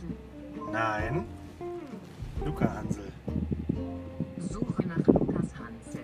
München. 0.00 0.72
Nein. 0.72 1.24
Luca 2.44 2.72
Hansel. 2.74 3.04
Suche 4.50 4.82
nach 4.86 5.06
Lukas 5.06 5.46
Hansel. 5.58 6.02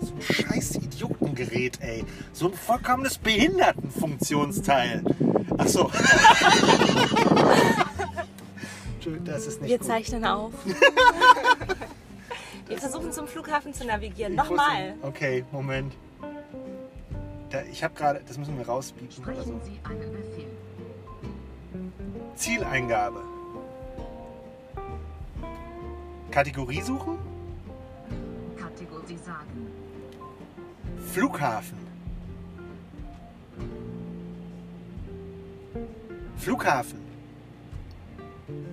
So 0.00 0.14
ein 0.14 0.22
scheiß 0.22 0.76
Idiotengerät, 0.76 1.80
ey. 1.80 2.04
So 2.32 2.48
ein 2.48 2.54
vollkommenes 2.54 3.18
Behindertenfunktionsteil. 3.18 5.02
Ach 5.56 5.66
so. 5.66 5.90
Entschuldigung, 8.94 9.24
das 9.26 9.46
ist 9.46 9.60
nicht 9.60 9.70
Wir 9.70 9.78
gut. 9.78 9.86
zeichnen 9.86 10.24
auf. 10.24 10.52
Wir 12.66 12.78
versuchen 12.78 13.12
zum 13.12 13.26
Flughafen 13.26 13.72
zu 13.72 13.84
navigieren. 13.86 14.34
Ich 14.34 14.38
wusste- 14.40 14.54
Nochmal. 14.54 14.94
Okay, 15.02 15.44
Moment. 15.52 15.94
Da, 17.50 17.62
ich 17.62 17.82
habe 17.82 17.94
gerade, 17.94 18.20
das 18.28 18.36
müssen 18.36 18.58
wir 18.58 18.66
rausbieten 18.68 19.24
oder 19.24 19.36
so. 19.36 19.40
Sprechen 19.42 19.60
Sie 19.64 19.80
einen 19.84 20.12
Befehl. 20.12 20.50
Zieleingabe. 22.38 23.20
Kategorie 26.30 26.80
suchen? 26.80 27.18
Kategorie 28.56 29.16
sagen. 29.16 29.66
Flughafen. 31.12 31.78
Flughafen. 36.36 37.00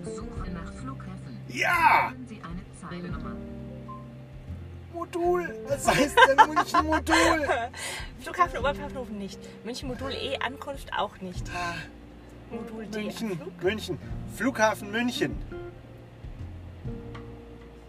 Suche 0.04 0.52
nach 0.52 0.72
Flughäfen. 0.74 1.40
Ja! 1.48 2.14
Sie 2.28 2.40
eine 2.44 2.62
Zeilennummer. 2.80 3.36
Modul. 4.94 5.56
Was 5.68 5.88
heißt 5.88 6.16
denn 6.30 6.54
München 6.54 6.86
Modul? 6.86 7.48
Flughafen 8.20 8.60
Oberpfaffenhofen 8.60 9.18
nicht. 9.18 9.40
München 9.66 9.90
Modul 9.90 10.12
E 10.12 10.38
Ankunft 10.38 10.94
auch 10.94 11.20
nicht. 11.22 11.50
Modul 12.52 12.86
D. 12.88 13.04
München, 13.04 13.38
Flug. 13.38 13.64
München. 13.64 14.00
Flughafen 14.36 14.92
München. 14.92 15.36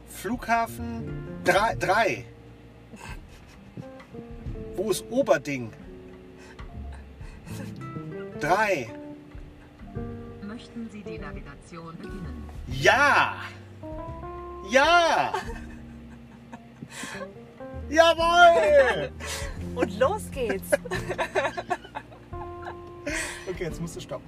Flughafen 0.08 1.42
3. 1.44 2.24
Wo 4.76 4.90
ist 4.90 5.04
Oberding? 5.10 5.72
3. 8.40 8.90
Möchten 10.42 10.88
Sie 10.90 11.02
die 11.02 11.18
Navigation 11.18 11.96
beginnen? 11.96 12.44
Ja! 12.68 13.36
Ja! 14.70 15.32
Jawohl! 17.90 19.12
Und 19.74 19.98
los 19.98 20.30
geht's. 20.30 20.70
Okay, 23.56 23.64
jetzt 23.64 23.80
musst 23.80 23.96
du 23.96 24.00
stoppen. 24.00 24.26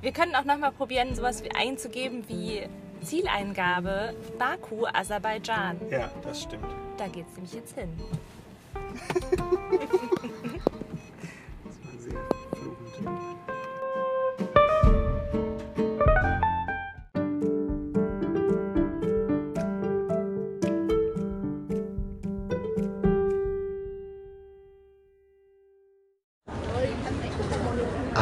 Wir 0.00 0.12
können 0.12 0.36
auch 0.36 0.44
nochmal 0.44 0.70
probieren, 0.70 1.12
sowas 1.16 1.42
wie 1.42 1.50
einzugeben 1.50 2.22
wie 2.28 2.62
Zieleingabe 3.02 4.14
Baku, 4.38 4.86
Aserbaidschan. 4.86 5.80
Ja, 5.90 6.08
das 6.22 6.42
stimmt. 6.42 6.64
Da 6.98 7.08
geht's 7.08 7.34
nämlich 7.34 7.52
jetzt 7.52 7.74
hin. 7.74 7.88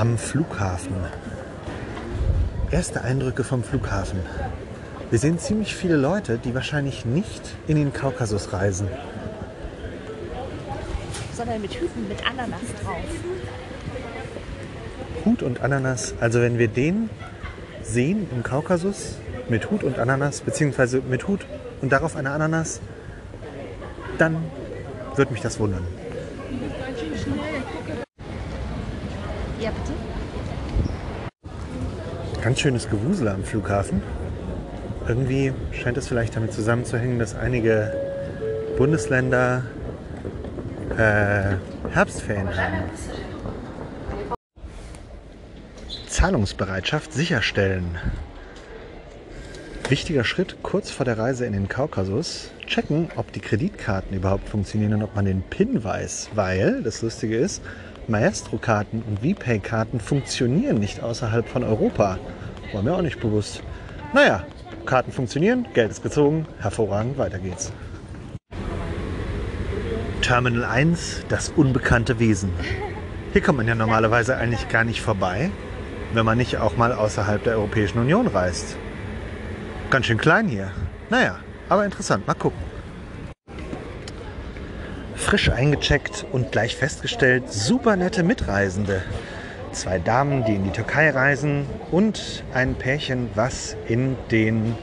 Am 0.01 0.17
Flughafen. 0.17 0.95
Erste 2.71 3.03
Eindrücke 3.03 3.45
vom 3.45 3.63
Flughafen. 3.63 4.21
Wir 5.11 5.19
sehen 5.19 5.39
ziemlich 5.39 5.77
viele 5.77 5.97
Leute, 5.97 6.39
die 6.39 6.55
wahrscheinlich 6.55 7.05
nicht 7.05 7.43
in 7.69 7.77
den 7.77 7.93
Kaukasus 7.93 8.51
reisen. 8.55 8.89
Sondern 11.35 11.61
mit 11.61 11.75
Hüten 11.75 12.09
mit 12.09 12.27
Ananas 12.27 12.63
drauf. 12.83 12.97
Hut 15.27 15.43
und 15.43 15.61
Ananas. 15.61 16.15
Also 16.19 16.41
wenn 16.41 16.59
wir 16.59 16.69
den 16.69 17.11
sehen 17.83 18.27
im 18.35 18.43
Kaukasus 18.43 19.17
mit 19.51 19.71
Hut 19.71 19.85
und 19.85 19.99
Ananas, 19.99 20.41
beziehungsweise 20.41 21.03
mit 21.03 21.29
Hut 21.29 21.45
und 21.83 21.93
darauf 21.93 22.17
eine 22.17 22.31
Ananas, 22.31 22.81
dann 24.17 24.47
wird 25.17 25.31
mich 25.31 25.43
das 25.43 25.61
wundern. 25.61 25.87
Ja, 29.61 29.71
bitte? 29.73 29.93
Ganz 32.41 32.61
schönes 32.61 32.89
Gewusel 32.89 33.29
am 33.29 33.45
Flughafen. 33.45 34.01
Irgendwie 35.07 35.53
scheint 35.73 35.99
es 35.99 36.09
vielleicht 36.09 36.35
damit 36.35 36.55
zusammenzuhängen, 36.55 37.19
dass 37.19 37.35
einige 37.35 37.93
Bundesländer 38.79 39.65
äh, 40.97 41.57
Herbstferien 41.93 42.49
haben. 42.57 42.85
Zahlungsbereitschaft 46.09 47.13
sicherstellen. 47.13 47.99
Wichtiger 49.91 50.25
Schritt 50.25 50.57
kurz 50.63 50.91
vor 50.91 51.05
der 51.05 51.19
Reise 51.19 51.45
in 51.45 51.53
den 51.53 51.69
Kaukasus. 51.69 52.51
Checken, 52.67 53.09
ob 53.17 53.33
die 53.33 53.41
Kreditkarten 53.41 54.17
überhaupt 54.17 54.49
funktionieren 54.49 54.95
und 54.95 55.03
ob 55.03 55.15
man 55.17 55.27
den 55.27 55.43
PIN 55.43 55.85
weiß. 55.85 56.31
Weil, 56.35 56.83
das 56.83 57.03
Lustige 57.03 57.37
ist, 57.37 57.61
Maestro-Karten 58.11 59.03
und 59.03 59.21
VPay-Karten 59.21 60.01
funktionieren 60.01 60.79
nicht 60.79 61.03
außerhalb 61.03 61.49
von 61.49 61.65
Europa. 61.65 62.19
War 62.73 62.83
mir 62.83 62.95
auch 62.95 63.03
nicht 63.03 63.21
bewusst. 63.21 63.63
Naja, 64.13 64.45
Karten 64.85 65.13
funktionieren, 65.13 65.67
Geld 65.73 65.91
ist 65.91 66.03
gezogen, 66.03 66.47
hervorragend, 66.59 67.17
weiter 67.17 67.39
geht's. 67.39 67.73
Terminal 70.21 70.65
1, 70.65 71.25
das 71.29 71.51
unbekannte 71.51 72.19
Wesen. 72.19 72.51
Hier 73.33 73.41
kommt 73.41 73.59
man 73.59 73.69
ja 73.69 73.75
normalerweise 73.75 74.37
eigentlich 74.37 74.69
gar 74.69 74.85
nicht 74.85 75.01
vorbei, 75.01 75.51
wenn 76.13 76.27
man 76.27 76.39
nicht 76.39 76.59
auch 76.59 76.77
mal 76.77 76.93
außerhalb 76.93 77.43
der 77.45 77.55
Europäischen 77.55 77.99
Union 77.99 78.27
reist. 78.27 78.77
Ganz 79.91 80.07
schön 80.07 80.19
klein 80.19 80.49
hier. 80.49 80.73
Naja, 81.09 81.39
aber 81.69 81.85
interessant, 81.85 82.27
mal 82.27 82.35
gucken. 82.35 82.59
Frisch 85.31 85.49
eingecheckt 85.49 86.27
und 86.33 86.51
gleich 86.51 86.75
festgestellt, 86.75 87.53
super 87.53 87.95
nette 87.95 88.25
Mitreisende. 88.25 89.01
Zwei 89.71 90.01
Damen, 90.01 90.45
die 90.45 90.57
in 90.57 90.65
die 90.65 90.73
Türkei 90.73 91.09
reisen 91.11 91.67
und 91.93 92.43
ein 92.53 92.75
Pärchen, 92.75 93.31
was 93.37 93.77
in 93.87 94.17
den 94.33 94.75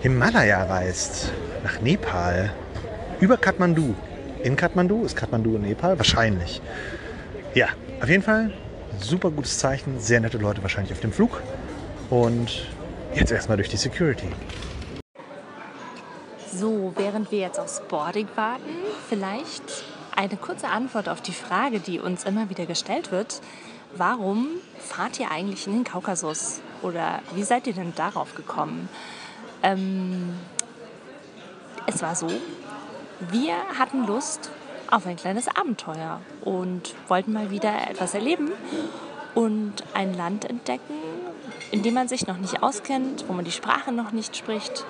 Himalaya 0.00 0.64
reist, 0.64 1.32
nach 1.62 1.80
Nepal, 1.80 2.52
über 3.20 3.36
Kathmandu. 3.36 3.94
In 4.42 4.56
Kathmandu? 4.56 5.04
Ist 5.04 5.14
Kathmandu 5.16 5.54
in 5.54 5.62
Nepal? 5.62 5.96
Wahrscheinlich. 5.96 6.60
Ja, 7.54 7.68
auf 8.02 8.08
jeden 8.08 8.24
Fall 8.24 8.50
super 8.98 9.30
gutes 9.30 9.58
Zeichen, 9.58 10.00
sehr 10.00 10.18
nette 10.18 10.38
Leute 10.38 10.60
wahrscheinlich 10.62 10.92
auf 10.92 11.00
dem 11.00 11.12
Flug. 11.12 11.40
Und 12.10 12.66
jetzt 13.14 13.30
erstmal 13.30 13.58
durch 13.58 13.68
die 13.68 13.76
Security. 13.76 14.26
So, 16.52 16.92
während 16.96 17.30
wir 17.30 17.40
jetzt 17.40 17.60
aufs 17.60 17.82
Boarding 17.88 18.28
warten, 18.34 18.62
vielleicht 19.08 19.62
eine 20.16 20.36
kurze 20.36 20.68
Antwort 20.68 21.08
auf 21.08 21.20
die 21.20 21.32
Frage, 21.32 21.78
die 21.78 22.00
uns 22.00 22.24
immer 22.24 22.48
wieder 22.48 22.64
gestellt 22.64 23.12
wird. 23.12 23.40
Warum 23.94 24.48
fahrt 24.78 25.20
ihr 25.20 25.30
eigentlich 25.30 25.66
in 25.66 25.74
den 25.74 25.84
Kaukasus? 25.84 26.60
Oder 26.82 27.20
wie 27.34 27.42
seid 27.42 27.66
ihr 27.66 27.74
denn 27.74 27.94
darauf 27.94 28.34
gekommen? 28.34 28.88
Ähm, 29.62 30.34
es 31.86 32.02
war 32.02 32.14
so, 32.14 32.28
wir 33.30 33.54
hatten 33.78 34.06
Lust 34.06 34.50
auf 34.90 35.06
ein 35.06 35.16
kleines 35.16 35.48
Abenteuer 35.48 36.20
und 36.42 36.94
wollten 37.08 37.32
mal 37.32 37.50
wieder 37.50 37.90
etwas 37.90 38.14
erleben 38.14 38.50
und 39.34 39.74
ein 39.92 40.14
Land 40.14 40.46
entdecken, 40.46 40.94
in 41.72 41.82
dem 41.82 41.94
man 41.94 42.08
sich 42.08 42.26
noch 42.26 42.38
nicht 42.38 42.62
auskennt, 42.62 43.26
wo 43.28 43.34
man 43.34 43.44
die 43.44 43.52
Sprache 43.52 43.92
noch 43.92 44.12
nicht 44.12 44.36
spricht 44.36 44.86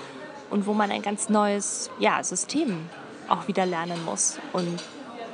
und 0.50 0.67
wo 0.67 0.73
man 0.73 0.91
ein 0.91 1.03
ganz 1.03 1.29
neues 1.29 1.91
ja, 1.99 2.23
System 2.23 2.89
auch 3.29 3.49
wieder 3.49 3.67
lernen 3.67 4.05
muss. 4.05 4.39
Und 4.53 4.83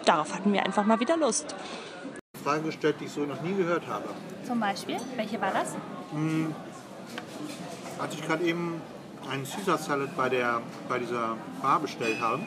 darauf 0.05 0.35
hatten 0.35 0.53
wir 0.53 0.65
einfach 0.65 0.85
mal 0.85 1.01
wieder 1.01 1.17
Lust. 1.17 1.55
Frage 2.43 2.63
gestellt, 2.63 2.97
die 3.01 3.05
ich 3.07 3.13
so 3.13 3.21
noch 3.21 3.41
nie 3.43 3.55
gehört 3.55 3.87
habe. 3.87 4.09
Zum 4.47 4.61
Beispiel, 4.61 4.97
welche 5.17 5.41
war 5.41 5.53
das? 5.53 5.75
Als 7.99 8.15
ich 8.15 8.27
gerade 8.27 8.45
eben 8.45 8.81
einen 9.31 9.45
Caesar 9.45 9.79
Salad 9.79 10.15
bei, 10.17 10.29
der, 10.29 10.61
bei 10.89 10.99
dieser 10.99 11.37
Bar 11.63 11.81
bestellt 11.81 12.21
habe, 12.21 12.43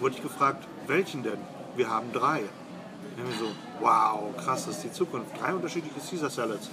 wurde 0.00 0.16
ich 0.16 0.22
gefragt, 0.22 0.66
welchen 0.86 1.22
denn? 1.22 1.38
Wir 1.76 1.88
haben 1.88 2.12
drei. 2.12 2.40
Ich 3.16 3.22
mir 3.22 3.38
so, 3.38 3.52
wow, 3.80 4.34
krass, 4.36 4.66
das 4.66 4.76
ist 4.76 4.84
die 4.84 4.92
Zukunft. 4.92 5.40
Drei 5.40 5.54
unterschiedliche 5.54 6.00
Caesar 6.00 6.30
Salads. 6.30 6.68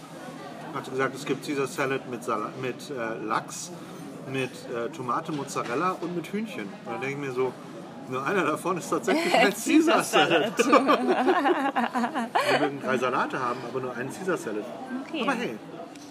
Hat 0.74 0.86
sie 0.86 0.92
gesagt, 0.92 1.16
es 1.16 1.26
gibt 1.26 1.46
Caesar 1.46 1.68
Salad 1.68 2.10
mit, 2.10 2.24
Sala 2.24 2.50
mit 2.62 2.76
äh, 2.92 3.18
Lachs, 3.26 3.72
mit 4.32 4.52
äh, 4.74 4.90
Tomate, 4.90 5.32
Mozzarella 5.32 5.96
und 6.02 6.16
mit 6.16 6.28
Hühnchen. 6.28 6.66
Und 6.86 6.94
dann 6.94 7.02
denke 7.02 7.16
ich 7.16 7.28
mir 7.30 7.32
so, 7.34 7.52
nur 8.08 8.26
einer 8.26 8.44
davon 8.44 8.78
ist 8.78 8.90
tatsächlich 8.90 9.34
ein 9.36 9.54
Caesar 9.64 10.04
Salad. 10.04 10.58
Wir 10.68 12.60
würden 12.60 12.82
drei 12.82 12.98
Salate 12.98 13.40
haben, 13.40 13.60
aber 13.70 13.82
nur 13.82 13.96
einen 13.96 14.10
Caesar 14.12 14.38
Salad. 14.38 14.64
Okay. 15.08 15.22
Aber 15.24 15.34
hey, 15.34 15.58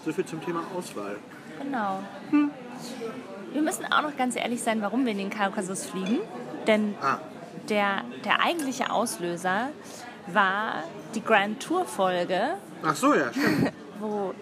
So 0.05 0.11
viel 0.13 0.25
zum 0.25 0.43
Thema 0.43 0.63
Auswahl. 0.77 1.17
Genau. 1.61 1.99
Wir 3.51 3.61
müssen 3.61 3.85
auch 3.91 4.01
noch 4.01 4.15
ganz 4.17 4.35
ehrlich 4.35 4.61
sein, 4.61 4.81
warum 4.81 5.03
wir 5.05 5.11
in 5.11 5.17
den 5.17 5.29
Kaukasus 5.29 5.85
fliegen. 5.85 6.19
Denn 6.67 6.95
Ah, 7.01 7.17
der, 7.69 8.03
der 8.23 8.41
eigentliche 8.41 8.91
Auslöser 8.91 9.69
war 10.27 10.83
die 11.15 11.23
Grand 11.23 11.59
Tour 11.61 11.85
Folge, 11.85 12.55
ach 12.83 12.95
so, 12.95 13.13
ja, 13.13 13.31
stimmt. 13.31 13.71
wo 13.99 14.33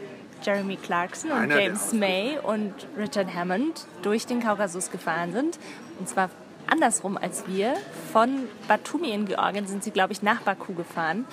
Jeremy 0.43 0.77
Clarkson 0.77 1.31
und 1.31 1.37
Einer 1.37 1.59
James 1.59 1.93
May 1.93 2.37
und 2.41 2.73
Richard 2.97 3.33
Hammond 3.33 3.85
durch 4.01 4.25
den 4.25 4.41
Kaukasus 4.41 4.91
gefahren 4.91 5.33
sind. 5.33 5.59
Und 5.99 6.07
zwar 6.07 6.29
andersrum 6.67 7.17
als 7.17 7.47
wir. 7.47 7.73
Von 8.11 8.47
Batumi 8.67 9.11
in 9.11 9.25
Georgien 9.25 9.67
sind 9.67 9.83
sie, 9.83 9.91
glaube 9.91 10.13
ich, 10.13 10.21
nach 10.21 10.41
Baku 10.41 10.73
gefahren. 10.73 11.25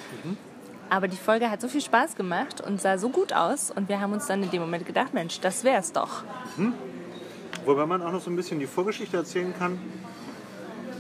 Aber 0.91 1.09
die 1.09 1.17
Folge 1.17 1.51
hat 1.51 1.61
so 1.61 1.69
viel 1.69 1.81
Spaß 1.81 2.15
gemacht 2.17 2.61
und 2.61 2.81
sah 2.81 2.99
so 2.99 3.09
gut 3.09 3.33
aus. 3.33 3.71
Und 3.71 3.89
wir 3.89 4.01
haben 4.01 4.13
uns 4.13 4.27
dann 4.27 4.43
in 4.43 4.51
dem 4.51 4.61
Moment 4.61 4.87
gedacht, 4.87 5.15
Mensch, 5.15 5.41
das 5.41 5.65
wär's 5.65 5.93
doch. 5.93 6.23
Wobei 7.65 7.87
man 7.87 8.03
auch 8.03 8.13
noch 8.13 8.21
so 8.21 8.31
ein 8.31 8.37
bisschen 8.37 8.59
die 8.61 8.67
Vorgeschichte 8.67 9.17
erzählen 9.17 9.55
kann, 9.59 9.79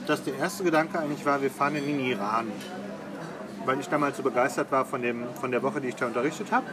dass 0.06 0.24
der 0.24 0.36
erste 0.36 0.64
Gedanke 0.64 0.98
eigentlich 0.98 1.24
war, 1.24 1.40
wir 1.42 1.50
fahren 1.50 1.76
in 1.76 1.86
den 1.86 2.00
Iran. 2.00 2.50
Weil 3.66 3.80
ich 3.80 3.88
damals 3.88 4.16
so 4.16 4.22
begeistert 4.22 4.70
war 4.70 4.84
von, 4.84 5.00
dem, 5.02 5.24
von 5.40 5.50
der 5.50 5.62
Woche, 5.62 5.80
die 5.80 5.88
ich 5.88 5.94
da 5.94 6.06
unterrichtet 6.06 6.52
habe. 6.52 6.66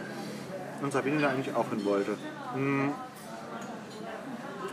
Und 0.82 0.92
Sabine 0.92 1.22
da 1.22 1.30
eigentlich 1.30 1.56
auch 1.56 1.70
hin 1.70 1.86
wollte. 1.86 2.12
Mm. 2.56 2.90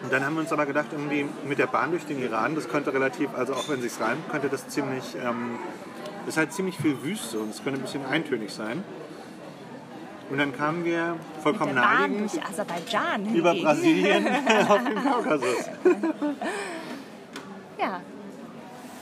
Und 0.03 0.13
dann 0.13 0.25
haben 0.25 0.35
wir 0.35 0.41
uns 0.41 0.53
aber 0.53 0.65
gedacht, 0.65 0.87
irgendwie 0.93 1.27
mit 1.47 1.59
der 1.59 1.67
Bahn 1.67 1.91
durch 1.91 2.07
den 2.07 2.23
Iran, 2.23 2.55
das 2.55 2.69
könnte 2.69 2.93
relativ, 2.93 3.31
also 3.35 3.55
auch 3.55 3.69
wenn 3.69 3.83
sich's 3.83 4.01
reimt, 4.01 4.29
könnte 4.31 4.49
das 4.49 4.69
ziemlich, 4.69 5.17
ähm, 5.17 5.59
ist 6.27 6.37
halt 6.37 6.53
ziemlich 6.53 6.77
viel 6.79 7.03
Wüste 7.03 7.41
und 7.41 7.51
es 7.51 7.63
könnte 7.63 7.81
ein 7.81 7.83
bisschen 7.83 8.07
eintönig 8.07 8.53
sein. 8.53 8.85
Und 10.31 10.39
dann 10.39 10.55
kamen 10.57 10.85
wir 10.85 11.13
Mit 11.13 11.43
vollkommen 11.43 11.75
der 11.75 11.83
Bahn 11.83 12.01
naheliegend 12.01 12.35
durch 12.35 12.45
Aserbaidschan 12.45 13.35
über. 13.35 13.55
Brasilien 13.55 14.27
auf 14.69 14.85
den 14.85 15.03
Kaukasus. 15.03 15.71
Ja, 17.81 18.01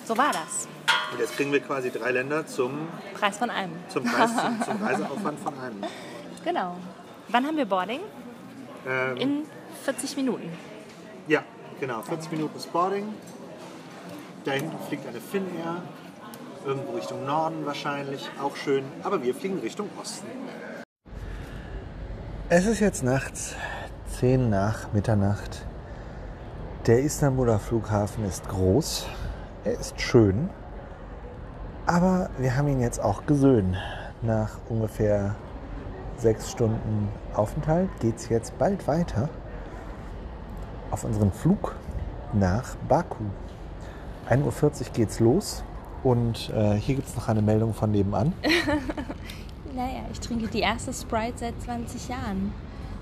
so 0.04 0.16
war 0.18 0.32
das. 0.32 0.68
Und 1.10 1.18
jetzt 1.18 1.34
kriegen 1.34 1.50
wir 1.50 1.60
quasi 1.60 1.90
drei 1.90 2.10
Länder 2.10 2.46
zum, 2.46 2.88
Preis 3.14 3.38
von 3.38 3.48
einem. 3.48 3.72
zum, 3.88 4.04
Preis, 4.04 4.30
zum, 4.36 4.62
zum 4.62 4.84
Reiseaufwand 4.84 5.40
von 5.40 5.58
einem. 5.58 5.82
Genau. 6.44 6.76
Wann 7.36 7.44
haben 7.44 7.58
wir 7.58 7.66
Boarding? 7.66 8.00
Ähm, 8.88 9.16
In 9.18 9.42
40 9.84 10.16
Minuten. 10.16 10.48
ja, 11.28 11.42
genau. 11.78 12.00
40 12.00 12.32
Minuten 12.32 12.58
Sporting. 12.58 13.12
Da 14.46 14.52
hinten 14.52 14.78
fliegt 14.88 15.06
eine 15.06 15.20
Finnair. 15.20 15.82
Irgendwo 16.64 16.92
Richtung 16.96 17.26
Norden 17.26 17.66
wahrscheinlich. 17.66 18.26
Auch 18.42 18.56
schön. 18.56 18.84
Aber 19.02 19.22
wir 19.22 19.34
fliegen 19.34 19.58
Richtung 19.58 19.90
Osten. 20.00 20.28
Es 22.48 22.64
ist 22.64 22.80
jetzt 22.80 23.04
nachts 23.04 23.54
10 24.18 24.48
nach 24.48 24.90
Mitternacht. 24.94 25.66
Der 26.86 27.00
Istanbuler 27.00 27.58
Flughafen 27.58 28.24
ist 28.24 28.48
groß. 28.48 29.08
Er 29.64 29.78
ist 29.78 30.00
schön. 30.00 30.48
Aber 31.84 32.30
wir 32.38 32.56
haben 32.56 32.68
ihn 32.68 32.80
jetzt 32.80 32.98
auch 32.98 33.26
gesöhnt. 33.26 33.76
Nach 34.22 34.52
ungefähr 34.70 35.34
sechs 36.20 36.50
Stunden 36.50 37.08
Aufenthalt 37.34 37.88
geht 38.00 38.16
es 38.16 38.28
jetzt 38.28 38.56
bald 38.58 38.86
weiter 38.86 39.28
auf 40.90 41.04
unseren 41.04 41.32
Flug 41.32 41.74
nach 42.32 42.76
Baku. 42.88 43.24
1.40 44.28 44.42
Uhr 44.42 44.86
geht's 44.94 45.20
los 45.20 45.62
und 46.02 46.50
äh, 46.50 46.74
hier 46.74 46.96
gibt 46.96 47.08
es 47.08 47.16
noch 47.16 47.28
eine 47.28 47.42
Meldung 47.42 47.74
von 47.74 47.90
nebenan. 47.90 48.32
Naja, 49.76 50.06
ich 50.10 50.20
trinke 50.20 50.48
die 50.48 50.60
erste 50.60 50.90
Sprite 50.90 51.36
seit 51.36 51.60
20 51.60 52.08
Jahren. 52.08 52.50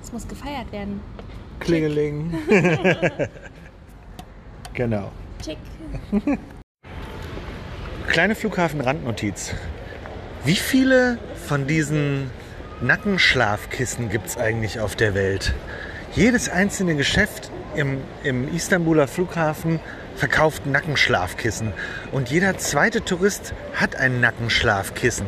Es 0.02 0.12
muss 0.12 0.26
gefeiert 0.26 0.72
werden. 0.72 1.00
Klingeling. 1.60 2.34
genau. 4.74 5.12
Chick. 5.40 5.58
Kleine 8.08 8.34
Flughafen-Randnotiz. 8.34 9.54
Wie 10.44 10.56
viele 10.56 11.18
von 11.46 11.68
diesen 11.68 12.32
Nackenschlafkissen 12.80 14.08
gibt 14.10 14.26
es 14.26 14.36
eigentlich 14.36 14.80
auf 14.80 14.96
der 14.96 15.14
Welt? 15.14 15.54
Jedes 16.14 16.48
einzelne 16.48 16.96
Geschäft 16.96 17.50
im, 17.76 17.98
im 18.22 18.54
Istanbuler 18.54 19.06
Flughafen 19.06 19.80
verkauft 20.16 20.66
Nackenschlafkissen. 20.66 21.72
Und 22.12 22.30
jeder 22.30 22.58
zweite 22.58 23.04
Tourist 23.04 23.54
hat 23.74 23.96
ein 23.96 24.20
Nackenschlafkissen. 24.20 25.26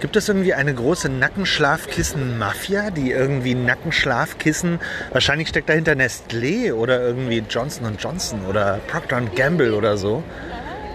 Gibt 0.00 0.16
es 0.16 0.28
irgendwie 0.28 0.54
eine 0.54 0.74
große 0.74 1.08
Nackenschlafkissen-Mafia, 1.08 2.90
die 2.90 3.12
irgendwie 3.12 3.54
Nackenschlafkissen, 3.54 4.80
wahrscheinlich 5.12 5.48
steckt 5.48 5.68
dahinter 5.68 5.92
Nestlé 5.92 6.72
oder 6.72 7.00
irgendwie 7.00 7.44
Johnson 7.48 7.96
Johnson 7.98 8.44
oder 8.46 8.80
Procter 8.88 9.20
Gamble 9.36 9.74
oder 9.74 9.96
so, 9.96 10.24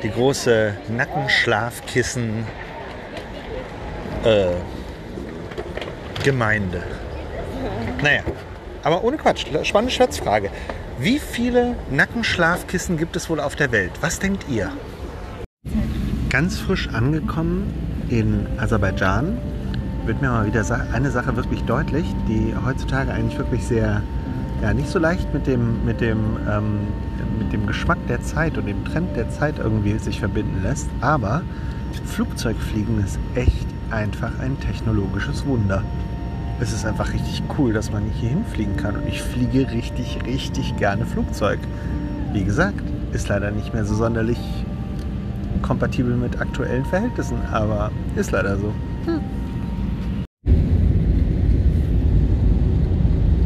die 0.03 0.11
große 0.11 0.73
Nackenschlafkissen 0.89 2.45
äh, 4.25 4.51
Gemeinde. 6.23 6.83
Naja, 8.01 8.21
aber 8.83 9.03
ohne 9.03 9.17
Quatsch, 9.17 9.45
spannende 9.63 9.93
Schätzfrage. 9.93 10.49
Wie 10.99 11.19
viele 11.19 11.75
Nackenschlafkissen 11.91 12.97
gibt 12.97 13.15
es 13.15 13.29
wohl 13.29 13.39
auf 13.39 13.55
der 13.55 13.71
Welt? 13.71 13.91
Was 14.01 14.19
denkt 14.19 14.45
ihr? 14.49 14.71
Ganz 16.29 16.59
frisch 16.59 16.89
angekommen 16.89 17.73
in 18.09 18.47
Aserbaidschan 18.57 19.37
wird 20.05 20.21
mir 20.21 20.29
mal 20.29 20.45
wieder 20.45 20.63
eine 20.93 21.11
Sache 21.11 21.35
wirklich 21.35 21.63
deutlich, 21.63 22.05
die 22.27 22.53
heutzutage 22.65 23.11
eigentlich 23.11 23.37
wirklich 23.37 23.65
sehr, 23.65 24.01
ja, 24.61 24.73
nicht 24.73 24.89
so 24.89 24.99
leicht 24.99 25.33
mit 25.33 25.45
dem, 25.45 25.85
mit 25.85 26.01
dem, 26.01 26.37
ähm, 26.49 26.87
mit 27.39 27.51
dem 27.51 27.67
Geschmack 27.67 27.97
der 28.07 28.21
Zeit 28.21 28.57
und 28.57 28.65
dem 28.67 28.83
Trend 28.85 29.15
der 29.15 29.29
Zeit 29.29 29.59
irgendwie 29.59 29.97
sich 29.99 30.19
verbinden 30.19 30.63
lässt. 30.63 30.89
Aber 31.01 31.41
Flugzeugfliegen 32.05 33.03
ist 33.03 33.19
echt 33.35 33.67
einfach 33.91 34.39
ein 34.39 34.59
technologisches 34.59 35.45
Wunder. 35.45 35.83
Es 36.59 36.73
ist 36.73 36.85
einfach 36.85 37.13
richtig 37.13 37.43
cool, 37.57 37.73
dass 37.73 37.91
man 37.91 38.03
hier 38.19 38.29
hinfliegen 38.29 38.75
kann. 38.77 38.95
Und 38.95 39.07
ich 39.07 39.21
fliege 39.21 39.69
richtig, 39.71 40.19
richtig 40.25 40.75
gerne 40.77 41.05
Flugzeug. 41.05 41.59
Wie 42.33 42.43
gesagt, 42.43 42.81
ist 43.13 43.29
leider 43.29 43.51
nicht 43.51 43.73
mehr 43.73 43.85
so 43.85 43.95
sonderlich 43.95 44.39
kompatibel 45.61 46.15
mit 46.15 46.39
aktuellen 46.39 46.85
Verhältnissen, 46.85 47.37
aber 47.51 47.91
ist 48.15 48.31
leider 48.31 48.57
so. 48.57 48.73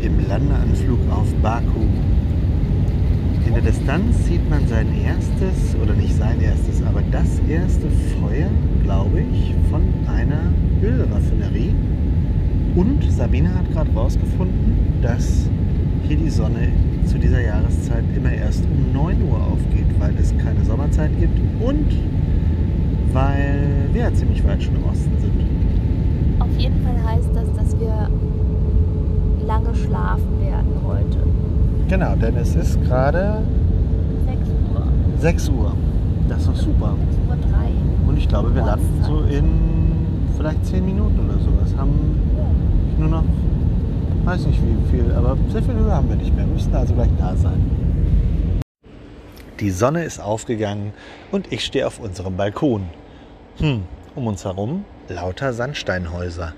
Im 0.01 0.27
Landeanflug 0.27 0.99
auf 1.11 1.33
Baku. 1.41 1.81
In 3.45 3.53
der 3.53 3.63
Distanz 3.63 4.25
sieht 4.25 4.49
man 4.49 4.67
sein 4.67 4.87
erstes, 5.03 5.75
oder 5.81 5.93
nicht 5.93 6.15
sein 6.15 6.39
erstes, 6.41 6.81
aber 6.83 7.01
das 7.11 7.39
erste 7.49 7.89
Feuer, 7.89 8.49
glaube 8.91 9.21
ich, 9.21 9.53
von 9.69 9.81
einer 10.05 10.51
Ölraffinerie. 10.83 11.73
Und 12.75 13.03
Sabine 13.09 13.53
hat 13.53 13.71
gerade 13.71 13.89
rausgefunden, 13.93 14.75
dass 15.01 15.49
hier 16.07 16.17
die 16.17 16.29
Sonne 16.29 16.69
zu 17.05 17.17
dieser 17.17 17.41
Jahreszeit 17.41 18.03
immer 18.15 18.31
erst 18.31 18.65
um 18.65 18.93
9 18.93 19.17
Uhr 19.29 19.37
aufgeht, 19.37 19.87
weil 19.99 20.13
es 20.19 20.35
keine 20.37 20.63
Sommerzeit 20.65 21.11
gibt 21.19 21.39
und 21.61 21.85
weil 23.13 23.87
wir 23.93 24.01
ja 24.03 24.13
ziemlich 24.13 24.45
weit 24.45 24.61
schon 24.61 24.75
im 24.75 24.83
Osten 24.83 25.11
sind. 25.19 26.41
Auf 26.41 26.57
jeden 26.57 26.81
Fall 26.81 26.95
heißt 27.03 27.29
das, 27.33 27.53
dass 27.55 27.79
wir 27.79 28.09
lange 29.45 29.73
schlafen 29.73 30.39
werden 30.41 30.71
heute. 30.85 31.17
Genau, 31.87 32.15
denn 32.15 32.35
es 32.35 32.55
ist 32.55 32.81
gerade 32.83 33.41
6 34.25 34.49
Uhr, 34.73 34.83
6 35.19 35.49
Uhr. 35.49 35.73
Das 36.27 36.39
ist 36.39 36.47
doch 36.47 36.55
super. 36.55 36.95
6 37.27 37.29
Uhr 37.29 37.51
3. 37.51 37.90
Und 37.90 37.90
ich 38.21 38.27
glaube, 38.27 38.53
wir 38.53 38.63
landen 38.63 39.03
so 39.03 39.21
in 39.21 40.31
vielleicht 40.37 40.63
10 40.65 40.85
Minuten 40.85 41.19
oder 41.27 41.39
sowas. 41.39 41.75
Haben 41.75 42.19
nur 42.99 43.09
noch, 43.09 43.23
weiß 44.25 44.45
nicht 44.45 44.59
wie 44.61 44.91
viel, 44.91 45.11
aber 45.11 45.35
sehr 45.49 45.63
viel 45.63 45.73
Höhe 45.73 45.91
haben 45.91 46.07
wir 46.07 46.15
nicht 46.15 46.35
mehr. 46.35 46.45
Wir 46.45 46.53
müssen 46.53 46.73
also 46.75 46.93
gleich 46.93 47.09
da 47.17 47.35
sein. 47.35 48.61
Die 49.59 49.71
Sonne 49.71 50.03
ist 50.03 50.19
aufgegangen 50.19 50.93
und 51.31 51.51
ich 51.51 51.65
stehe 51.65 51.87
auf 51.87 51.99
unserem 51.99 52.37
Balkon. 52.37 52.89
Hm, 53.57 53.83
um 54.15 54.27
uns 54.27 54.45
herum 54.45 54.85
lauter 55.09 55.51
Sandsteinhäuser. 55.51 56.53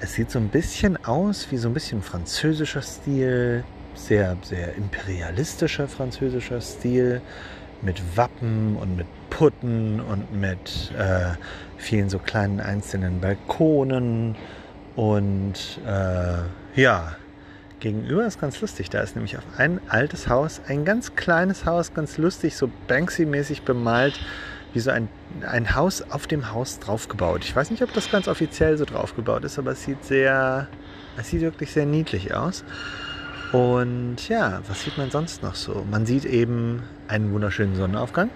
Es 0.00 0.14
sieht 0.14 0.30
so 0.30 0.38
ein 0.38 0.48
bisschen 0.48 1.02
aus 1.04 1.48
wie 1.50 1.58
so 1.58 1.68
ein 1.68 1.74
bisschen 1.74 2.02
französischer 2.02 2.82
Stil, 2.82 3.64
sehr, 3.94 4.36
sehr 4.42 4.74
imperialistischer 4.76 5.86
französischer 5.88 6.60
Stil, 6.60 7.20
mit 7.82 8.16
Wappen 8.16 8.76
und 8.76 8.96
mit 8.96 9.06
Putten 9.30 10.00
und 10.00 10.32
mit 10.32 10.92
äh, 10.96 11.36
vielen 11.76 12.08
so 12.08 12.18
kleinen 12.18 12.60
einzelnen 12.60 13.20
Balkonen. 13.20 14.36
Und 14.94 15.80
äh, 15.86 16.80
ja, 16.80 17.16
gegenüber 17.80 18.26
ist 18.26 18.40
ganz 18.40 18.60
lustig. 18.60 18.90
Da 18.90 19.00
ist 19.00 19.16
nämlich 19.16 19.36
auf 19.36 19.44
ein 19.56 19.80
altes 19.88 20.28
Haus, 20.28 20.60
ein 20.68 20.84
ganz 20.84 21.16
kleines 21.16 21.66
Haus, 21.66 21.92
ganz 21.94 22.18
lustig, 22.18 22.56
so 22.56 22.70
Banksy-mäßig 22.88 23.62
bemalt, 23.62 24.20
wie 24.72 24.80
so 24.80 24.90
ein, 24.90 25.08
ein 25.46 25.74
Haus 25.74 26.02
auf 26.10 26.26
dem 26.26 26.52
Haus 26.52 26.78
draufgebaut. 26.78 27.44
Ich 27.44 27.54
weiß 27.54 27.70
nicht, 27.70 27.82
ob 27.82 27.92
das 27.92 28.10
ganz 28.10 28.28
offiziell 28.28 28.78
so 28.78 28.84
draufgebaut 28.84 29.44
ist, 29.44 29.58
aber 29.58 29.72
es 29.72 29.82
sieht 29.82 30.04
sehr, 30.04 30.68
Es 31.18 31.28
sieht 31.28 31.42
wirklich 31.42 31.72
sehr 31.72 31.86
niedlich 31.86 32.34
aus. 32.34 32.64
Und 33.52 34.28
ja, 34.28 34.62
was 34.66 34.82
sieht 34.82 34.96
man 34.96 35.10
sonst 35.10 35.42
noch 35.42 35.54
so? 35.54 35.84
Man 35.90 36.06
sieht 36.06 36.24
eben 36.24 36.82
einen 37.12 37.30
wunderschönen 37.32 37.76
Sonnenaufgang 37.76 38.30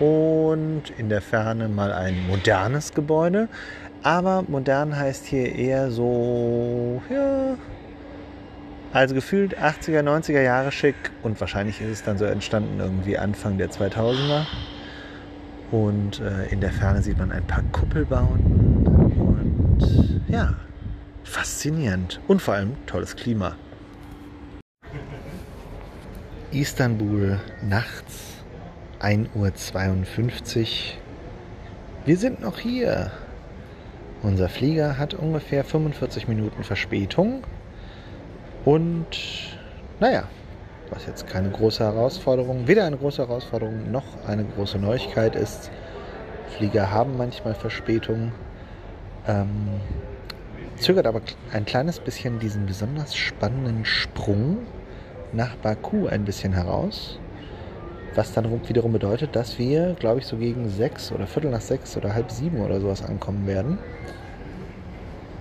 und 0.00 0.84
in 0.96 1.10
der 1.10 1.20
Ferne 1.20 1.68
mal 1.68 1.92
ein 1.92 2.26
modernes 2.26 2.94
Gebäude. 2.94 3.48
Aber 4.02 4.44
modern 4.48 4.96
heißt 4.96 5.26
hier 5.26 5.54
eher 5.54 5.90
so, 5.90 7.02
ja, 7.10 7.56
also 8.92 9.14
gefühlt 9.14 9.58
80er, 9.58 10.00
90er 10.00 10.40
Jahre 10.40 10.72
schick 10.72 10.94
und 11.22 11.38
wahrscheinlich 11.40 11.80
ist 11.80 11.90
es 11.90 12.02
dann 12.02 12.16
so 12.16 12.24
entstanden 12.24 12.80
irgendwie 12.80 13.18
Anfang 13.18 13.58
der 13.58 13.70
2000er. 13.70 14.46
Und 15.70 16.20
äh, 16.20 16.46
in 16.50 16.60
der 16.60 16.72
Ferne 16.72 17.02
sieht 17.02 17.18
man 17.18 17.30
ein 17.30 17.46
paar 17.46 17.62
Kuppelbauten 17.72 18.86
und 18.86 20.24
ja, 20.28 20.54
faszinierend 21.24 22.20
und 22.28 22.40
vor 22.40 22.54
allem 22.54 22.72
tolles 22.86 23.16
Klima. 23.16 23.56
Istanbul 26.54 27.40
nachts 27.62 28.44
1.52 29.00 30.60
Uhr. 30.60 30.66
Wir 32.04 32.16
sind 32.16 32.40
noch 32.40 32.60
hier. 32.60 33.10
Unser 34.22 34.48
Flieger 34.48 34.96
hat 34.96 35.14
ungefähr 35.14 35.64
45 35.64 36.28
Minuten 36.28 36.62
Verspätung. 36.62 37.42
Und 38.64 39.06
naja, 39.98 40.28
was 40.90 41.06
jetzt 41.06 41.26
keine 41.26 41.50
große 41.50 41.82
Herausforderung, 41.82 42.68
weder 42.68 42.84
eine 42.84 42.98
große 42.98 43.26
Herausforderung 43.26 43.90
noch 43.90 44.04
eine 44.24 44.44
große 44.44 44.78
Neuigkeit 44.78 45.34
ist. 45.34 45.72
Flieger 46.56 46.88
haben 46.88 47.16
manchmal 47.16 47.54
Verspätung. 47.56 48.30
Ähm, 49.26 49.80
zögert 50.76 51.06
aber 51.06 51.20
ein 51.52 51.64
kleines 51.64 51.98
bisschen 51.98 52.38
diesen 52.38 52.66
besonders 52.66 53.16
spannenden 53.16 53.84
Sprung 53.84 54.58
nach 55.34 55.56
Baku 55.56 56.06
ein 56.06 56.24
bisschen 56.24 56.52
heraus. 56.52 57.18
Was 58.14 58.32
dann 58.32 58.48
wiederum 58.68 58.92
bedeutet, 58.92 59.34
dass 59.34 59.58
wir, 59.58 59.94
glaube 59.98 60.20
ich, 60.20 60.26
so 60.26 60.36
gegen 60.36 60.68
sechs 60.68 61.10
oder 61.10 61.26
Viertel 61.26 61.50
nach 61.50 61.60
sechs 61.60 61.96
oder 61.96 62.14
halb 62.14 62.30
sieben 62.30 62.60
oder 62.60 62.80
sowas 62.80 63.02
ankommen 63.02 63.46
werden. 63.46 63.78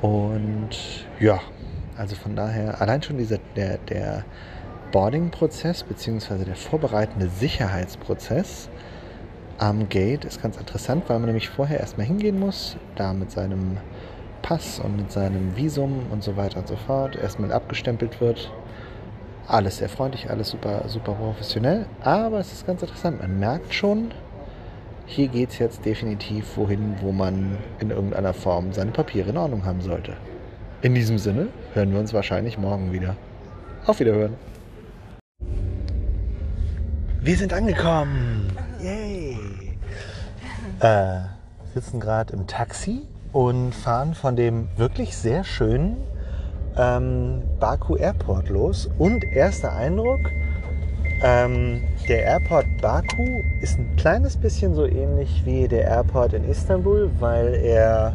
Und 0.01 0.69
ja, 1.19 1.39
also 1.97 2.15
von 2.15 2.35
daher, 2.35 2.81
allein 2.81 3.03
schon 3.03 3.17
dieser, 3.17 3.37
der, 3.55 3.77
der 3.77 4.25
Boarding-Prozess 4.91 5.83
bzw. 5.83 6.45
der 6.45 6.55
vorbereitende 6.55 7.29
Sicherheitsprozess 7.29 8.69
am 9.59 9.87
Gate 9.89 10.25
ist 10.25 10.41
ganz 10.41 10.57
interessant, 10.57 11.03
weil 11.07 11.19
man 11.19 11.27
nämlich 11.27 11.49
vorher 11.49 11.79
erstmal 11.79 12.07
hingehen 12.07 12.39
muss, 12.39 12.75
da 12.95 13.13
mit 13.13 13.31
seinem 13.31 13.77
Pass 14.41 14.79
und 14.79 14.97
mit 14.97 15.11
seinem 15.11 15.55
Visum 15.55 16.07
und 16.11 16.23
so 16.23 16.35
weiter 16.35 16.59
und 16.59 16.67
so 16.67 16.75
fort 16.75 17.15
erstmal 17.15 17.51
abgestempelt 17.51 18.19
wird 18.19 18.51
alles 19.47 19.77
sehr 19.77 19.89
freundlich, 19.89 20.29
alles 20.29 20.49
super, 20.49 20.83
super 20.87 21.13
professionell. 21.13 21.85
Aber 22.01 22.39
es 22.39 22.51
ist 22.53 22.65
ganz 22.65 22.81
interessant. 22.81 23.21
Man 23.21 23.39
merkt 23.39 23.73
schon, 23.73 24.11
hier 25.05 25.27
geht 25.27 25.49
es 25.49 25.59
jetzt 25.59 25.85
definitiv 25.85 26.57
wohin, 26.57 26.95
wo 27.01 27.11
man 27.11 27.57
in 27.79 27.89
irgendeiner 27.89 28.33
Form 28.33 28.71
seine 28.71 28.91
Papiere 28.91 29.29
in 29.29 29.37
Ordnung 29.37 29.65
haben 29.65 29.81
sollte. 29.81 30.13
In 30.81 30.95
diesem 30.95 31.17
Sinne 31.17 31.47
hören 31.73 31.91
wir 31.91 31.99
uns 31.99 32.13
wahrscheinlich 32.13 32.57
morgen 32.57 32.91
wieder. 32.91 33.15
Auf 33.85 33.99
Wiederhören. 33.99 34.35
Wir 37.21 37.37
sind 37.37 37.53
angekommen. 37.53 38.47
Yay. 38.81 39.37
Äh, 40.79 41.19
sitzen 41.73 41.99
gerade 41.99 42.33
im 42.33 42.47
Taxi 42.47 43.03
und 43.31 43.73
fahren 43.73 44.13
von 44.13 44.35
dem 44.35 44.67
wirklich 44.77 45.15
sehr 45.15 45.43
schönen 45.43 45.97
ähm, 46.77 47.43
Baku 47.59 47.95
Airport 47.95 48.49
los. 48.49 48.89
Und 48.97 49.23
erster 49.23 49.73
Eindruck, 49.73 50.31
ähm, 51.21 51.81
der 52.07 52.23
Airport 52.23 52.65
Baku 52.81 53.43
ist 53.61 53.79
ein 53.79 53.95
kleines 53.95 54.35
bisschen 54.37 54.73
so 54.75 54.85
ähnlich 54.85 55.43
wie 55.45 55.67
der 55.67 55.85
Airport 55.85 56.33
in 56.33 56.43
Istanbul, 56.43 57.09
weil 57.19 57.53
er, 57.53 58.13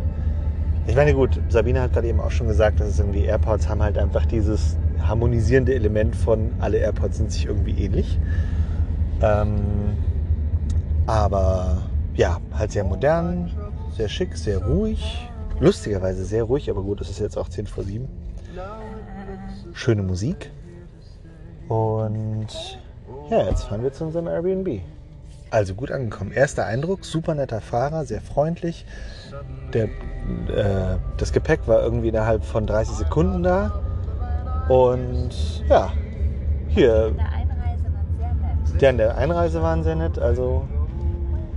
ich 0.86 0.94
meine 0.94 1.14
gut, 1.14 1.40
Sabine 1.48 1.80
hat 1.80 1.92
gerade 1.92 2.08
eben 2.08 2.20
auch 2.20 2.30
schon 2.30 2.48
gesagt, 2.48 2.80
dass 2.80 2.88
es 2.88 2.98
irgendwie 2.98 3.24
Airports 3.24 3.68
haben 3.68 3.82
halt 3.82 3.96
einfach 3.96 4.26
dieses 4.26 4.76
harmonisierende 5.00 5.74
Element 5.74 6.16
von 6.16 6.52
alle 6.58 6.78
Airports 6.78 7.18
sind 7.18 7.32
sich 7.32 7.46
irgendwie 7.46 7.82
ähnlich. 7.82 8.18
Ähm, 9.22 9.96
aber 11.06 11.78
ja, 12.14 12.38
halt 12.52 12.72
sehr 12.72 12.84
modern, 12.84 13.50
sehr 13.96 14.08
schick, 14.08 14.36
sehr 14.36 14.58
ruhig. 14.66 15.30
Lustigerweise 15.60 16.24
sehr 16.24 16.44
ruhig, 16.44 16.70
aber 16.70 16.82
gut, 16.82 17.00
es 17.00 17.08
ist 17.08 17.20
jetzt 17.20 17.38
auch 17.38 17.48
10 17.48 17.66
vor 17.66 17.84
7 17.84 18.06
schöne 19.74 20.02
Musik. 20.02 20.50
Und 21.68 22.48
ja, 23.30 23.44
jetzt 23.44 23.64
fahren 23.64 23.82
wir 23.82 23.92
zu 23.92 24.04
unserem 24.04 24.26
Airbnb. 24.26 24.80
Also 25.50 25.74
gut 25.74 25.90
angekommen. 25.90 26.32
Erster 26.32 26.66
Eindruck, 26.66 27.04
super 27.04 27.34
netter 27.34 27.60
Fahrer, 27.60 28.04
sehr 28.04 28.20
freundlich. 28.20 28.84
Der, 29.72 29.84
äh, 29.84 30.98
das 31.16 31.32
Gepäck 31.32 31.60
war 31.66 31.82
irgendwie 31.82 32.08
innerhalb 32.08 32.44
von 32.44 32.66
30 32.66 32.96
Sekunden 32.96 33.42
da. 33.42 33.80
Und 34.68 35.30
ja, 35.68 35.92
hier. 36.68 37.14
Der 38.80 38.90
an 38.90 38.98
der 38.98 39.16
Einreise 39.16 39.62
waren 39.62 39.82
sehr 39.82 39.96
nett. 39.96 40.18
Also 40.18 40.68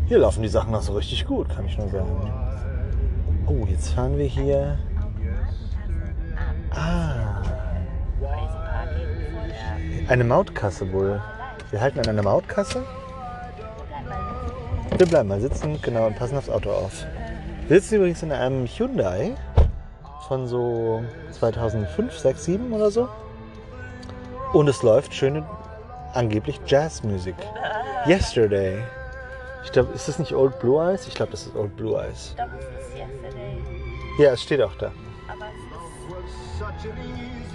hier 0.07 0.19
laufen 0.19 0.41
die 0.41 0.49
Sachen 0.49 0.71
noch 0.71 0.81
so 0.81 0.93
richtig 0.93 1.25
gut, 1.25 1.49
kann 1.49 1.65
ich 1.65 1.77
nur 1.77 1.89
sagen. 1.89 2.31
Oh, 3.47 3.65
jetzt 3.69 3.89
fahren 3.89 4.17
wir 4.17 4.25
hier. 4.25 4.77
Ah. 6.71 7.41
Eine 10.07 10.23
Mautkasse 10.23 10.91
wohl. 10.91 11.21
Wir 11.69 11.79
halten 11.79 11.99
an 11.99 12.07
einer 12.07 12.23
Mautkasse. 12.23 12.83
Wir 14.97 15.05
bleiben 15.05 15.29
mal 15.29 15.39
sitzen, 15.39 15.81
genau, 15.81 16.07
und 16.07 16.15
passen 16.17 16.37
aufs 16.37 16.49
Auto 16.49 16.69
auf. 16.69 17.05
Wir 17.67 17.79
sitzen 17.79 17.95
übrigens 17.95 18.21
in 18.23 18.31
einem 18.31 18.67
Hyundai 18.67 19.35
von 20.27 20.47
so 20.47 21.03
2005, 21.31 22.17
6, 22.17 22.43
7 22.43 22.73
oder 22.73 22.91
so. 22.91 23.07
Und 24.53 24.67
es 24.67 24.83
läuft 24.83 25.13
schöne, 25.13 25.45
angeblich 26.13 26.59
Jazzmusik. 26.65 27.35
Yesterday. 28.05 28.83
Ich 29.63 29.71
glaube, 29.71 29.93
ist 29.93 30.07
das 30.07 30.19
nicht 30.19 30.33
Old 30.33 30.59
Blue 30.59 30.83
Eyes? 30.83 31.07
Ich 31.07 31.15
glaube, 31.15 31.31
das 31.31 31.45
ist 31.45 31.55
Old 31.55 31.75
Blue 31.77 31.97
Eyes. 31.97 32.35
Doch, 32.37 32.45
es 32.59 32.65
ist 32.65 32.97
yesterday. 32.97 33.61
Ja, 34.19 34.31
es 34.33 34.41
steht 34.41 34.61
auch 34.61 34.75
da. 34.75 34.91
Aber 35.27 35.45
es. 35.45 35.70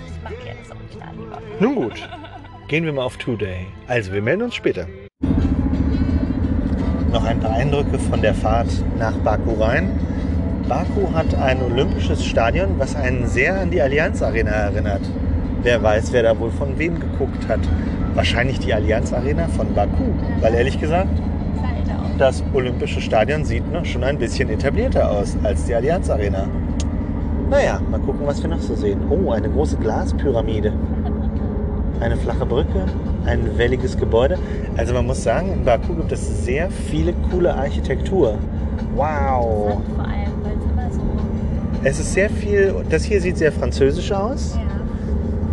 Ich 0.06 0.22
mag 0.22 0.32
jetzt 0.44 0.70
Original 0.70 1.14
lieber. 1.16 1.38
Nun 1.60 1.74
gut, 1.74 2.08
gehen 2.68 2.84
wir 2.84 2.92
mal 2.92 3.04
auf 3.04 3.16
Today. 3.16 3.66
Also, 3.86 4.12
wir 4.12 4.22
melden 4.22 4.42
uns 4.42 4.54
später. 4.54 4.86
Noch 7.12 7.24
ein 7.24 7.40
paar 7.40 7.52
Eindrücke 7.52 7.98
von 7.98 8.20
der 8.20 8.34
Fahrt 8.34 8.68
nach 8.98 9.16
Baku 9.18 9.54
rein. 9.54 9.98
Baku 10.68 11.12
hat 11.14 11.34
ein 11.36 11.62
olympisches 11.62 12.24
Stadion, 12.24 12.78
was 12.78 12.96
einen 12.96 13.26
sehr 13.26 13.58
an 13.60 13.70
die 13.70 13.80
Allianz 13.80 14.20
Arena 14.20 14.50
erinnert. 14.50 15.02
Wer 15.62 15.82
weiß, 15.82 16.12
wer 16.12 16.24
da 16.24 16.38
wohl 16.38 16.50
von 16.50 16.78
wem 16.78 16.98
geguckt 16.98 17.48
hat. 17.48 17.60
Wahrscheinlich 18.14 18.58
die 18.58 18.74
Allianz 18.74 19.12
Arena 19.12 19.46
von 19.48 19.72
Baku. 19.74 20.04
Weil 20.40 20.54
ehrlich 20.54 20.80
gesagt, 20.80 21.08
auch. 21.16 22.18
das 22.18 22.42
olympische 22.52 23.00
Stadion 23.00 23.44
sieht 23.44 23.70
noch 23.72 23.84
schon 23.84 24.02
ein 24.04 24.18
bisschen 24.18 24.50
etablierter 24.50 25.10
aus 25.10 25.36
als 25.44 25.64
die 25.66 25.74
Allianz 25.74 26.10
Arena. 26.10 26.48
Naja, 27.50 27.80
mal 27.90 28.00
gucken, 28.00 28.26
was 28.26 28.42
wir 28.42 28.50
noch 28.50 28.60
so 28.60 28.74
sehen. 28.74 29.00
Oh, 29.08 29.30
eine 29.30 29.48
große 29.48 29.76
Glaspyramide. 29.76 30.72
Eine 32.00 32.16
flache 32.16 32.44
Brücke, 32.44 32.84
ein 33.24 33.56
welliges 33.56 33.96
Gebäude. 33.96 34.38
Also 34.76 34.92
man 34.92 35.06
muss 35.06 35.22
sagen, 35.22 35.52
in 35.52 35.64
Baku 35.64 35.94
gibt 35.94 36.12
es 36.12 36.44
sehr 36.44 36.70
viele 36.70 37.14
coole 37.30 37.54
Architektur. 37.54 38.34
Wow. 38.94 39.80
Vor 39.94 40.04
allem, 40.04 40.32
weil 40.42 40.56
es 40.58 40.64
immer 40.64 40.92
so. 40.92 41.00
Es 41.84 42.00
ist 42.00 42.12
sehr 42.12 42.28
viel, 42.28 42.74
das 42.90 43.04
hier 43.04 43.20
sieht 43.20 43.38
sehr 43.38 43.52
französisch 43.52 44.12
aus. 44.12 44.56
Ja. 44.56 44.62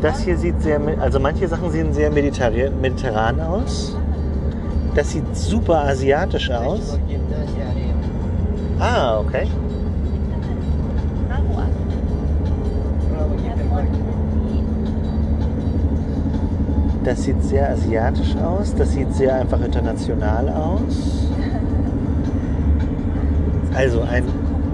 Das 0.02 0.20
hier 0.22 0.38
sieht 0.38 0.62
sehr, 0.62 0.82
also 1.00 1.20
manche 1.20 1.48
Sachen 1.48 1.72
sehen 1.72 1.94
sehr 1.94 2.12
mediterran, 2.12 2.82
mediterran 2.82 3.40
aus. 3.40 3.96
Das 4.96 5.12
sieht 5.12 5.36
super 5.36 5.86
asiatisch 5.86 6.52
aus. 6.52 7.00
Ah, 8.80 9.20
okay. 9.20 9.48
Das 17.04 17.24
sieht 17.24 17.44
sehr 17.44 17.70
asiatisch 17.70 18.36
aus. 18.38 18.74
Das 18.76 18.94
sieht 18.94 19.14
sehr 19.14 19.36
einfach 19.36 19.62
international 19.64 20.48
aus. 20.50 21.28
Also 23.74 24.02
ein, 24.02 24.24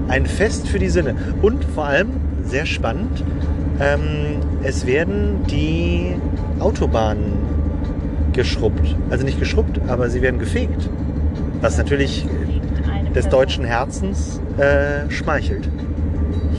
ein 0.09 0.25
Fest 0.25 0.67
für 0.67 0.79
die 0.79 0.89
Sinne. 0.89 1.15
Und 1.41 1.63
vor 1.65 1.86
allem, 1.86 2.09
sehr 2.43 2.65
spannend, 2.65 3.24
ähm, 3.79 4.41
es 4.63 4.86
werden 4.86 5.43
die 5.50 6.15
Autobahnen 6.59 7.33
geschrubbt. 8.33 8.95
Also 9.09 9.25
nicht 9.25 9.39
geschrubbt, 9.39 9.79
aber 9.88 10.09
sie 10.09 10.21
werden 10.21 10.39
gefegt. 10.39 10.89
Was 11.62 11.77
natürlich 11.77 12.27
des 13.15 13.27
deutschen 13.27 13.65
Herzens 13.65 14.39
äh, 14.57 15.09
schmeichelt. 15.09 15.67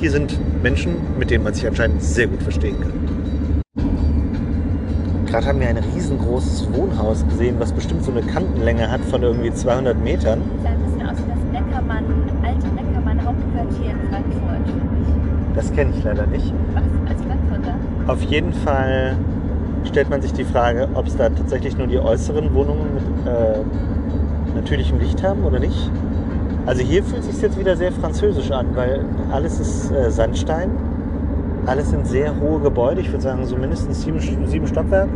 hier 0.01 0.11
sind 0.11 0.39
Menschen, 0.63 0.97
mit 1.19 1.31
denen 1.31 1.45
man 1.45 1.55
sich 1.55 1.67
anscheinend 1.67 2.03
sehr 2.03 2.27
gut 2.27 2.43
verstehen 2.43 2.81
kann. 2.81 3.00
Gerade 5.31 5.47
haben 5.47 5.61
wir 5.61 5.69
ein 5.69 5.79
riesengroßes 5.79 6.73
Wohnhaus 6.73 7.25
gesehen, 7.29 7.55
was 7.61 7.71
bestimmt 7.71 8.03
so 8.03 8.11
eine 8.11 8.21
Kantenlänge 8.21 8.91
hat 8.91 9.01
von 9.03 9.23
irgendwie 9.23 9.53
200 9.53 9.97
Metern. 10.03 10.43
Sah 10.61 10.71
ein 10.71 10.83
bisschen 10.83 11.09
aus 11.09 11.19
wie 11.19 11.31
das 11.31 11.63
Neckermann, 11.63 12.05
alte 12.43 12.67
Neckermann 12.75 13.25
Hauptquartier 13.25 13.91
in 13.93 14.11
Frankfurt. 14.11 14.75
Das 15.55 15.73
kenne 15.73 15.93
ich 15.97 16.03
leider 16.03 16.27
nicht. 16.27 16.53
Was 16.75 16.83
als 17.09 17.23
Frankfurter? 17.23 17.77
Auf 18.09 18.21
jeden 18.23 18.53
Fall 18.53 19.17
stellt 19.85 20.11
man 20.11 20.21
sich 20.21 20.33
die 20.33 20.43
Frage, 20.43 20.89
ob 20.95 21.07
es 21.07 21.17
da 21.17 21.29
tatsächlich 21.29 21.79
nur 21.79 21.87
die 21.87 22.01
äußeren 22.01 22.53
Wohnungen 22.53 22.93
mit 22.95 23.05
äh, 23.33 24.57
natürlichem 24.57 24.99
Licht 24.99 25.23
haben 25.23 25.45
oder 25.45 25.61
nicht. 25.61 25.93
Also 26.67 26.83
hier 26.83 27.05
fühlt 27.05 27.21
es 27.21 27.27
sich 27.27 27.41
jetzt 27.41 27.57
wieder 27.57 27.77
sehr 27.77 27.93
französisch 27.93 28.51
an, 28.51 28.75
weil 28.75 29.05
alles 29.31 29.61
ist 29.61 29.93
äh, 29.93 30.11
Sandstein. 30.11 30.90
Alles 31.67 31.91
sind 31.91 32.07
sehr 32.07 32.39
hohe 32.41 32.61
Gebäude, 32.61 33.01
ich 33.01 33.11
würde 33.11 33.23
sagen 33.23 33.45
so 33.45 33.57
mindestens 33.57 34.03
sieben, 34.03 34.21
sieben 34.21 34.67
Stockwerke. 34.67 35.13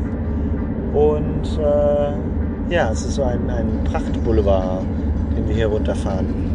Und 0.93 1.59
äh, 1.59 2.73
ja, 2.73 2.91
es 2.91 3.05
ist 3.05 3.15
so 3.15 3.25
ein, 3.25 3.51
ein 3.51 3.85
Prachtboulevard, 3.85 4.83
den 5.37 5.49
wir 5.49 5.55
hier 5.55 5.67
runterfahren. 5.67 6.54